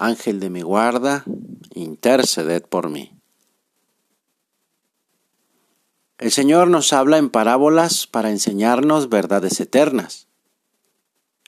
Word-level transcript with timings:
Ángel 0.00 0.40
de 0.40 0.48
mi 0.48 0.62
guarda, 0.62 1.24
interceded 1.74 2.62
por 2.62 2.88
mí. 2.88 3.12
El 6.16 6.32
Señor 6.32 6.68
nos 6.68 6.94
habla 6.94 7.18
en 7.18 7.28
parábolas 7.28 8.06
para 8.06 8.30
enseñarnos 8.30 9.10
verdades 9.10 9.60
eternas. 9.60 10.26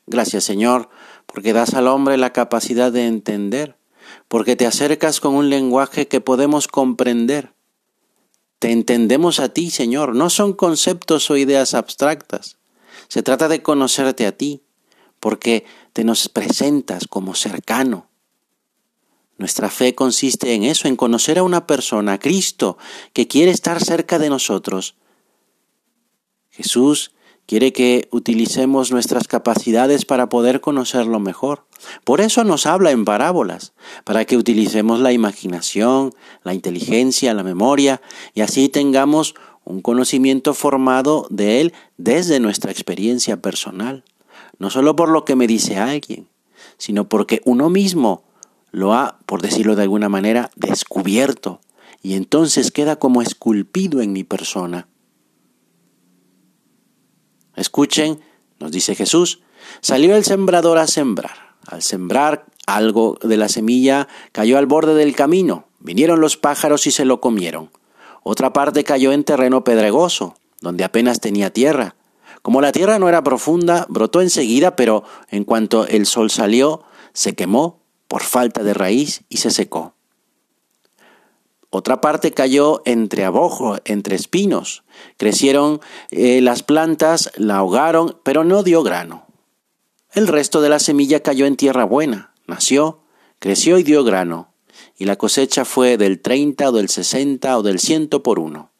Gracias 0.06 0.44
Señor, 0.44 0.90
porque 1.24 1.54
das 1.54 1.72
al 1.72 1.88
hombre 1.88 2.18
la 2.18 2.34
capacidad 2.34 2.92
de 2.92 3.06
entender, 3.06 3.78
porque 4.28 4.54
te 4.54 4.66
acercas 4.66 5.20
con 5.20 5.34
un 5.34 5.48
lenguaje 5.48 6.06
que 6.06 6.20
podemos 6.20 6.68
comprender. 6.68 7.54
Te 8.58 8.70
entendemos 8.70 9.40
a 9.40 9.48
ti, 9.48 9.70
Señor, 9.70 10.14
no 10.14 10.28
son 10.28 10.52
conceptos 10.52 11.30
o 11.30 11.38
ideas 11.38 11.72
abstractas. 11.72 12.58
Se 13.08 13.22
trata 13.22 13.48
de 13.48 13.62
conocerte 13.62 14.26
a 14.26 14.36
ti, 14.36 14.62
porque 15.20 15.64
te 15.94 16.04
nos 16.04 16.28
presentas 16.28 17.08
como 17.08 17.34
cercano, 17.34 18.11
nuestra 19.42 19.70
fe 19.70 19.92
consiste 19.96 20.54
en 20.54 20.62
eso, 20.62 20.86
en 20.86 20.94
conocer 20.94 21.36
a 21.36 21.42
una 21.42 21.66
persona, 21.66 22.12
a 22.12 22.18
Cristo, 22.20 22.78
que 23.12 23.26
quiere 23.26 23.50
estar 23.50 23.82
cerca 23.82 24.20
de 24.20 24.30
nosotros. 24.30 24.94
Jesús 26.50 27.10
quiere 27.46 27.72
que 27.72 28.06
utilicemos 28.12 28.92
nuestras 28.92 29.26
capacidades 29.26 30.04
para 30.04 30.28
poder 30.28 30.60
conocerlo 30.60 31.18
mejor. 31.18 31.66
Por 32.04 32.20
eso 32.20 32.44
nos 32.44 32.66
habla 32.66 32.92
en 32.92 33.04
parábolas, 33.04 33.72
para 34.04 34.24
que 34.26 34.36
utilicemos 34.36 35.00
la 35.00 35.10
imaginación, 35.10 36.14
la 36.44 36.54
inteligencia, 36.54 37.34
la 37.34 37.42
memoria, 37.42 38.00
y 38.34 38.42
así 38.42 38.68
tengamos 38.68 39.34
un 39.64 39.82
conocimiento 39.82 40.54
formado 40.54 41.26
de 41.30 41.60
Él 41.60 41.74
desde 41.96 42.38
nuestra 42.38 42.70
experiencia 42.70 43.42
personal, 43.42 44.04
no 44.60 44.70
solo 44.70 44.94
por 44.94 45.08
lo 45.08 45.24
que 45.24 45.34
me 45.34 45.48
dice 45.48 45.78
alguien, 45.78 46.28
sino 46.78 47.08
porque 47.08 47.42
uno 47.44 47.70
mismo 47.70 48.22
lo 48.72 48.94
ha, 48.94 49.18
por 49.26 49.42
decirlo 49.42 49.76
de 49.76 49.82
alguna 49.82 50.08
manera, 50.08 50.50
descubierto 50.56 51.60
y 52.02 52.14
entonces 52.14 52.72
queda 52.72 52.96
como 52.96 53.22
esculpido 53.22 54.00
en 54.02 54.12
mi 54.12 54.24
persona. 54.24 54.88
Escuchen, 57.54 58.20
nos 58.58 58.72
dice 58.72 58.94
Jesús, 58.94 59.40
salió 59.80 60.16
el 60.16 60.24
sembrador 60.24 60.78
a 60.78 60.86
sembrar. 60.86 61.52
Al 61.66 61.82
sembrar 61.82 62.46
algo 62.66 63.18
de 63.22 63.36
la 63.36 63.48
semilla 63.48 64.08
cayó 64.32 64.58
al 64.58 64.66
borde 64.66 64.94
del 64.94 65.14
camino, 65.14 65.66
vinieron 65.78 66.20
los 66.20 66.36
pájaros 66.36 66.86
y 66.86 66.90
se 66.90 67.04
lo 67.04 67.20
comieron. 67.20 67.70
Otra 68.24 68.52
parte 68.52 68.84
cayó 68.84 69.12
en 69.12 69.24
terreno 69.24 69.62
pedregoso, 69.62 70.36
donde 70.60 70.84
apenas 70.84 71.20
tenía 71.20 71.52
tierra. 71.52 71.94
Como 72.40 72.60
la 72.60 72.72
tierra 72.72 72.98
no 72.98 73.08
era 73.08 73.22
profunda, 73.22 73.86
brotó 73.88 74.20
enseguida, 74.20 74.74
pero 74.74 75.04
en 75.30 75.44
cuanto 75.44 75.86
el 75.86 76.06
sol 76.06 76.30
salió, 76.30 76.82
se 77.12 77.34
quemó 77.34 77.81
por 78.12 78.24
falta 78.24 78.62
de 78.62 78.74
raíz 78.74 79.22
y 79.30 79.38
se 79.38 79.50
secó. 79.50 79.94
Otra 81.70 82.02
parte 82.02 82.32
cayó 82.32 82.82
entre 82.84 83.24
abojo, 83.24 83.78
entre 83.86 84.16
espinos. 84.16 84.84
Crecieron 85.16 85.80
eh, 86.10 86.42
las 86.42 86.62
plantas, 86.62 87.32
la 87.36 87.56
ahogaron, 87.56 88.18
pero 88.22 88.44
no 88.44 88.64
dio 88.64 88.82
grano. 88.82 89.24
El 90.12 90.28
resto 90.28 90.60
de 90.60 90.68
la 90.68 90.78
semilla 90.78 91.20
cayó 91.20 91.46
en 91.46 91.56
tierra 91.56 91.84
buena, 91.84 92.34
nació, 92.46 93.00
creció 93.38 93.78
y 93.78 93.82
dio 93.82 94.04
grano. 94.04 94.52
Y 94.98 95.06
la 95.06 95.16
cosecha 95.16 95.64
fue 95.64 95.96
del 95.96 96.20
treinta 96.20 96.68
o 96.68 96.72
del 96.72 96.90
sesenta 96.90 97.56
o 97.56 97.62
del 97.62 97.80
ciento 97.80 98.22
por 98.22 98.38
uno. 98.38 98.72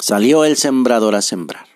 Salió 0.00 0.44
el 0.44 0.56
sembrador 0.56 1.14
a 1.14 1.22
sembrar. 1.22 1.68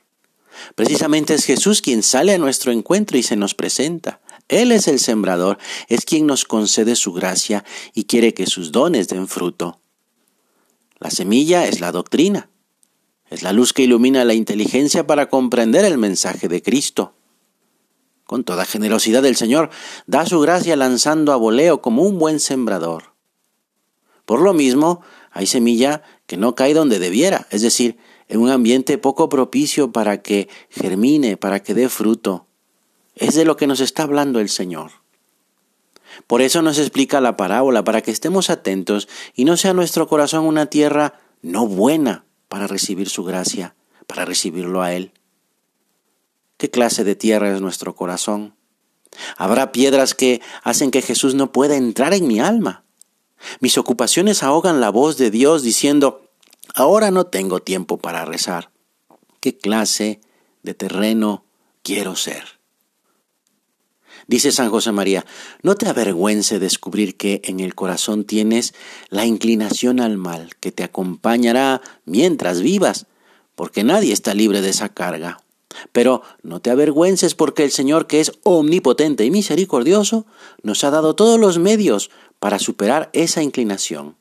Precisamente 0.75 1.35
es 1.35 1.45
Jesús 1.45 1.81
quien 1.81 2.03
sale 2.03 2.35
a 2.35 2.39
nuestro 2.39 2.73
encuentro 2.73 3.19
y 3.19 3.23
se 3.23 3.37
nos 3.37 3.55
presenta. 3.55 4.21
Él 4.53 4.71
es 4.71 4.87
el 4.87 4.99
sembrador, 4.99 5.57
es 5.89 6.05
quien 6.05 6.27
nos 6.27 6.45
concede 6.45 6.95
su 6.95 7.15
gracia 7.15 7.65
y 7.95 8.05
quiere 8.05 8.35
que 8.35 8.47
sus 8.47 8.71
dones 8.71 9.09
den 9.09 9.27
fruto. 9.27 9.81
La 10.99 11.11
semilla 11.11 11.67
es 11.67 11.81
la 11.81 11.91
doctrina, 11.91 12.51
es 13.31 13.43
la 13.43 13.55
luz 13.55 13.73
que 13.73 13.85
ilumina 13.85 14.27
la 14.27 14.35
inteligencia 14.35 15.07
para 15.07 15.31
comprender 15.31 15.87
el 15.87 15.97
mensaje 15.97 16.49
de 16.49 16.61
Cristo. 16.61 17.15
Con 18.25 18.45
toda 18.45 18.67
generosidad 18.67 19.25
el 19.25 19.37
Señor 19.37 19.71
da 20.07 20.27
su 20.27 20.39
gracia 20.41 20.77
lanzando 20.77 21.33
a 21.33 21.37
voleo 21.37 21.81
como 21.81 22.03
un 22.03 22.19
buen 22.19 22.39
sembrador. 22.39 23.15
Por 24.27 24.43
lo 24.43 24.53
mismo, 24.53 25.01
hay 25.31 25.47
semilla 25.47 26.03
que 26.27 26.37
no 26.37 26.55
cae 26.55 26.75
donde 26.75 26.99
debiera, 26.99 27.47
es 27.49 27.63
decir, 27.63 27.97
en 28.29 28.41
un 28.41 28.51
ambiente 28.51 28.99
poco 28.99 29.31
propicio 29.31 29.93
para 29.93 30.21
que 30.21 30.51
germine, 30.69 31.39
para 31.39 31.63
que 31.63 31.73
dé 31.73 31.89
fruto. 31.89 32.49
Es 33.15 33.35
de 33.35 33.45
lo 33.45 33.57
que 33.57 33.67
nos 33.67 33.81
está 33.81 34.05
hablando 34.05 34.41
el 34.41 34.49
Señor. 34.49 34.91
Por 36.27 36.43
eso 36.43 36.63
nos 36.63 36.79
explica 36.79 37.21
la 37.21 37.37
parábola, 37.37 37.85
para 37.85 38.03
que 38.03 38.11
estemos 38.11 38.51
atentos 38.51 39.09
y 39.35 39.45
no 39.45 39.57
sea 39.57 39.73
nuestro 39.73 40.09
corazón 40.09 40.45
una 40.45 40.67
tierra 40.67 41.21
no 41.43 41.67
buena 41.67 42.25
para 42.49 42.67
recibir 42.67 43.09
su 43.09 43.25
gracia, 43.25 43.75
para 44.07 44.25
recibirlo 44.25 44.83
a 44.83 44.93
Él. 44.93 45.13
¿Qué 46.57 46.71
clase 46.71 47.05
de 47.05 47.17
tierra 47.17 47.53
es 47.53 47.61
nuestro 47.61 47.95
corazón? 47.95 48.55
Habrá 49.37 49.73
piedras 49.73 50.15
que 50.15 50.41
hacen 50.63 50.91
que 50.91 51.03
Jesús 51.03 51.35
no 51.35 51.53
pueda 51.53 51.77
entrar 51.77 52.15
en 52.15 52.27
mi 52.27 52.41
alma. 52.41 52.85
Mis 53.61 53.77
ocupaciones 53.77 54.43
ahogan 54.43 54.81
la 54.81 54.91
voz 54.91 55.17
de 55.19 55.31
Dios 55.31 55.63
diciendo, 55.63 56.31
ahora 56.75 57.11
no 57.11 57.27
tengo 57.27 57.61
tiempo 57.61 57.99
para 57.99 58.25
rezar. 58.25 58.71
¿Qué 59.41 59.59
clase 59.59 60.21
de 60.63 60.75
terreno 60.75 61.45
quiero 61.83 62.15
ser? 62.17 62.62
Dice 64.27 64.53
San 64.53 64.71
José 64.71 64.93
María, 64.93 65.27
no 65.63 65.75
te 65.75 65.89
avergüence 65.89 66.59
descubrir 66.59 67.17
que 67.17 67.41
en 67.45 67.61
el 67.61 67.75
corazón 67.75 68.25
tienes 68.25 68.75
la 69.09 69.27
inclinación 69.27 70.01
al 70.01 70.17
mal 70.17 70.57
que 70.61 70.73
te 70.73 70.85
acompañará 70.85 71.83
mientras 72.05 72.61
vivas, 72.61 73.07
porque 73.55 73.85
nadie 73.85 74.13
está 74.13 74.35
libre 74.35 74.61
de 74.61 74.71
esa 74.71 74.89
carga. 74.89 75.41
Pero 75.93 76.23
no 76.43 76.61
te 76.61 76.71
avergüences 76.71 77.35
porque 77.35 77.65
el 77.65 77.71
Señor, 77.71 78.07
que 78.07 78.21
es 78.21 78.33
omnipotente 78.43 79.25
y 79.25 79.31
misericordioso, 79.31 80.27
nos 80.63 80.85
ha 80.85 80.91
dado 80.91 81.15
todos 81.15 81.41
los 81.41 81.59
medios 81.59 82.11
para 82.39 82.59
superar 82.59 83.11
esa 83.13 83.43
inclinación. 83.43 84.17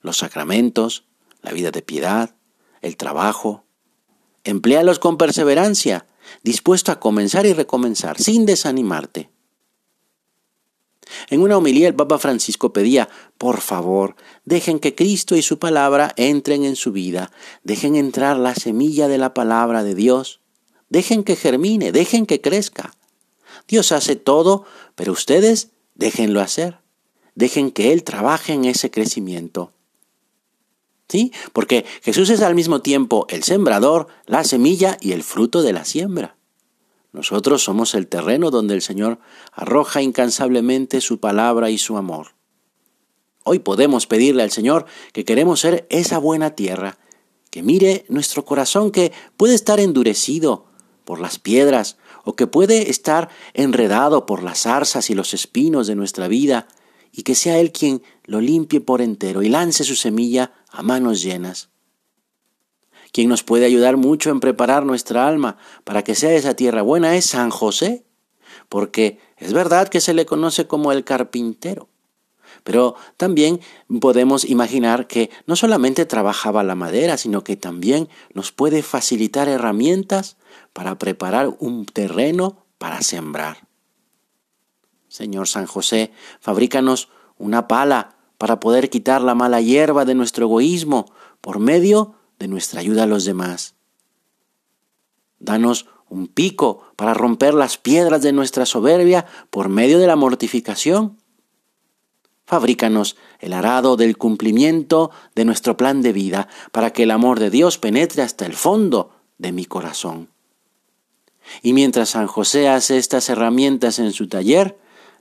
Los 0.00 0.18
sacramentos, 0.18 1.04
la 1.42 1.52
vida 1.52 1.70
de 1.70 1.82
piedad, 1.82 2.34
el 2.80 2.96
trabajo. 2.96 3.64
Empléalos 4.44 4.98
con 4.98 5.18
perseverancia 5.18 6.06
dispuesto 6.42 6.92
a 6.92 7.00
comenzar 7.00 7.46
y 7.46 7.52
recomenzar, 7.52 8.18
sin 8.18 8.46
desanimarte. 8.46 9.30
En 11.28 11.40
una 11.40 11.56
homilía 11.56 11.88
el 11.88 11.94
Papa 11.94 12.18
Francisco 12.18 12.72
pedía, 12.72 13.08
por 13.36 13.60
favor, 13.60 14.16
dejen 14.44 14.78
que 14.78 14.94
Cristo 14.94 15.36
y 15.36 15.42
su 15.42 15.58
palabra 15.58 16.12
entren 16.16 16.64
en 16.64 16.76
su 16.76 16.92
vida, 16.92 17.32
dejen 17.64 17.96
entrar 17.96 18.36
la 18.36 18.54
semilla 18.54 19.08
de 19.08 19.18
la 19.18 19.34
palabra 19.34 19.82
de 19.82 19.94
Dios, 19.94 20.40
dejen 20.88 21.24
que 21.24 21.36
germine, 21.36 21.92
dejen 21.92 22.26
que 22.26 22.40
crezca. 22.40 22.94
Dios 23.66 23.92
hace 23.92 24.16
todo, 24.16 24.64
pero 24.94 25.12
ustedes 25.12 25.70
déjenlo 25.94 26.40
hacer, 26.40 26.78
dejen 27.34 27.70
que 27.70 27.92
Él 27.92 28.04
trabaje 28.04 28.52
en 28.52 28.64
ese 28.64 28.90
crecimiento. 28.90 29.72
¿Sí? 31.10 31.32
Porque 31.52 31.84
Jesús 32.02 32.30
es 32.30 32.40
al 32.40 32.54
mismo 32.54 32.82
tiempo 32.82 33.26
el 33.30 33.42
sembrador, 33.42 34.06
la 34.26 34.44
semilla 34.44 34.96
y 35.00 35.10
el 35.10 35.24
fruto 35.24 35.60
de 35.60 35.72
la 35.72 35.84
siembra. 35.84 36.36
Nosotros 37.10 37.64
somos 37.64 37.94
el 37.94 38.06
terreno 38.06 38.52
donde 38.52 38.74
el 38.74 38.80
Señor 38.80 39.18
arroja 39.50 40.02
incansablemente 40.02 41.00
su 41.00 41.18
palabra 41.18 41.68
y 41.68 41.78
su 41.78 41.96
amor. 41.96 42.28
Hoy 43.42 43.58
podemos 43.58 44.06
pedirle 44.06 44.44
al 44.44 44.52
Señor 44.52 44.86
que 45.12 45.24
queremos 45.24 45.58
ser 45.58 45.88
esa 45.90 46.18
buena 46.18 46.54
tierra, 46.54 46.98
que 47.50 47.64
mire 47.64 48.04
nuestro 48.08 48.44
corazón 48.44 48.92
que 48.92 49.10
puede 49.36 49.56
estar 49.56 49.80
endurecido 49.80 50.66
por 51.04 51.18
las 51.18 51.40
piedras 51.40 51.96
o 52.22 52.36
que 52.36 52.46
puede 52.46 52.88
estar 52.88 53.30
enredado 53.52 54.26
por 54.26 54.44
las 54.44 54.60
zarzas 54.60 55.10
y 55.10 55.14
los 55.14 55.34
espinos 55.34 55.88
de 55.88 55.96
nuestra 55.96 56.28
vida, 56.28 56.68
y 57.12 57.22
que 57.22 57.34
sea 57.34 57.58
Él 57.58 57.72
quien 57.72 58.02
lo 58.24 58.40
limpie 58.40 58.80
por 58.80 59.02
entero 59.02 59.42
y 59.42 59.48
lance 59.48 59.84
su 59.84 59.96
semilla 59.96 60.52
a 60.70 60.82
manos 60.82 61.22
llenas. 61.22 61.70
Quien 63.12 63.28
nos 63.28 63.42
puede 63.42 63.66
ayudar 63.66 63.96
mucho 63.96 64.30
en 64.30 64.40
preparar 64.40 64.84
nuestra 64.84 65.26
alma 65.26 65.56
para 65.84 66.02
que 66.02 66.14
sea 66.14 66.32
esa 66.32 66.54
tierra 66.54 66.82
buena 66.82 67.16
es 67.16 67.26
San 67.26 67.50
José, 67.50 68.04
porque 68.68 69.18
Es 69.36 69.54
verdad 69.54 69.88
que 69.88 70.02
se 70.02 70.12
le 70.12 70.26
conoce 70.26 70.66
como 70.66 70.92
el 70.92 71.02
carpintero, 71.02 71.88
pero 72.62 72.94
también 73.16 73.60
podemos 74.00 74.44
imaginar 74.44 75.06
que 75.06 75.30
no 75.46 75.56
solamente 75.56 76.04
trabajaba 76.04 76.62
la 76.62 76.74
madera, 76.74 77.16
sino 77.16 77.42
que 77.42 77.56
también 77.56 78.10
nos 78.34 78.52
puede 78.52 78.82
facilitar 78.82 79.48
herramientas 79.48 80.36
para 80.74 80.98
preparar 80.98 81.56
un 81.58 81.86
terreno 81.86 82.66
para 82.76 83.00
sembrar. 83.00 83.69
Señor 85.10 85.48
San 85.48 85.66
José, 85.66 86.12
fabrícanos 86.40 87.08
una 87.36 87.66
pala 87.66 88.14
para 88.38 88.60
poder 88.60 88.90
quitar 88.90 89.20
la 89.22 89.34
mala 89.34 89.60
hierba 89.60 90.04
de 90.04 90.14
nuestro 90.14 90.46
egoísmo 90.46 91.12
por 91.40 91.58
medio 91.58 92.14
de 92.38 92.46
nuestra 92.46 92.80
ayuda 92.80 93.02
a 93.02 93.06
los 93.06 93.24
demás. 93.24 93.74
Danos 95.40 95.86
un 96.08 96.28
pico 96.28 96.84
para 96.94 97.12
romper 97.12 97.54
las 97.54 97.76
piedras 97.76 98.22
de 98.22 98.32
nuestra 98.32 98.66
soberbia 98.66 99.26
por 99.50 99.68
medio 99.68 99.98
de 99.98 100.06
la 100.06 100.14
mortificación. 100.14 101.18
Fabrícanos 102.46 103.16
el 103.40 103.52
arado 103.52 103.96
del 103.96 104.16
cumplimiento 104.16 105.10
de 105.34 105.44
nuestro 105.44 105.76
plan 105.76 106.02
de 106.02 106.12
vida 106.12 106.46
para 106.70 106.92
que 106.92 107.02
el 107.02 107.10
amor 107.10 107.40
de 107.40 107.50
Dios 107.50 107.78
penetre 107.78 108.22
hasta 108.22 108.46
el 108.46 108.54
fondo 108.54 109.10
de 109.38 109.50
mi 109.50 109.64
corazón. 109.64 110.28
Y 111.62 111.72
mientras 111.72 112.10
San 112.10 112.28
José 112.28 112.68
hace 112.68 112.96
estas 112.96 113.28
herramientas 113.28 113.98
en 113.98 114.12
su 114.12 114.28
taller, 114.28 114.78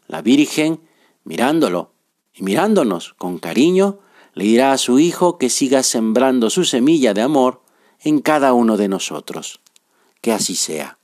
la 0.09 0.23
Virgen, 0.23 0.81
mirándolo 1.23 1.93
y 2.33 2.43
mirándonos 2.43 3.13
con 3.13 3.37
cariño, 3.37 3.99
le 4.33 4.43
dirá 4.43 4.73
a 4.73 4.77
su 4.77 4.99
Hijo 4.99 5.37
que 5.37 5.49
siga 5.49 5.83
sembrando 5.83 6.49
su 6.49 6.65
semilla 6.65 7.13
de 7.13 7.21
amor 7.21 7.61
en 8.01 8.19
cada 8.19 8.53
uno 8.53 8.75
de 8.75 8.87
nosotros. 8.87 9.61
Que 10.21 10.33
así 10.33 10.55
sea. 10.55 10.97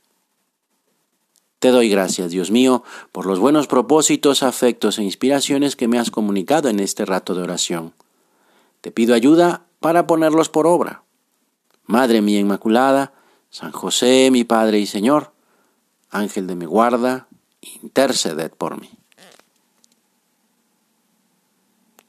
Te 1.60 1.70
doy 1.70 1.88
gracias, 1.88 2.32
Dios 2.32 2.50
mío, 2.50 2.82
por 3.12 3.26
los 3.26 3.38
buenos 3.38 3.68
propósitos, 3.68 4.42
afectos 4.42 4.98
e 4.98 5.04
inspiraciones 5.04 5.76
que 5.76 5.88
me 5.88 5.98
has 5.98 6.10
comunicado 6.10 6.68
en 6.68 6.80
este 6.80 7.04
rato 7.06 7.34
de 7.34 7.42
oración. 7.42 7.94
Te 8.80 8.90
pido 8.90 9.14
ayuda 9.14 9.66
para 9.78 10.08
ponerlos 10.08 10.48
por 10.48 10.66
obra. 10.66 11.04
Madre 11.84 12.22
mía 12.22 12.40
Inmaculada, 12.40 13.14
San 13.50 13.70
José, 13.70 14.30
mi 14.32 14.42
Padre 14.42 14.80
y 14.80 14.86
Señor, 14.86 15.32
Ángel 16.10 16.48
de 16.48 16.56
mi 16.56 16.66
guarda, 16.66 17.28
interceded 17.60 18.50
por 18.52 18.80
mí. 18.80 18.90